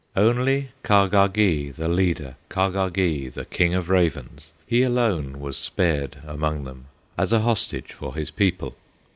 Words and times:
Only 0.15 0.69
Kahgahgee, 0.83 1.69
the 1.69 1.87
leader, 1.87 2.33
Kahgahgee, 2.49 3.27
the 3.31 3.45
King 3.45 3.75
of 3.75 3.87
Ravens, 3.87 4.51
He 4.65 4.81
alone 4.81 5.39
was 5.39 5.57
spared 5.59 6.17
among 6.25 6.63
them 6.63 6.85
As 7.19 7.31
a 7.31 7.41
hostage 7.41 7.93
for 7.93 8.15
his 8.15 8.31
people. 8.31 8.75